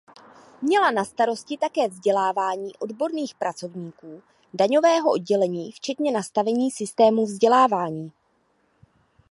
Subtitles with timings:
[0.61, 8.11] Měla na starosti také vzdělávání odborných pracovníků daňového oddělení včetně nastavení systému vzdělávání.